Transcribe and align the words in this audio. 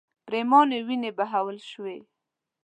پرېمانې 0.25 0.79
وینې 0.87 1.11
بهول 1.17 1.57
شوې. 1.69 1.97